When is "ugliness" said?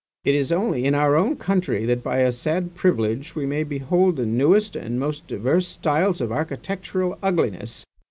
7.21-7.85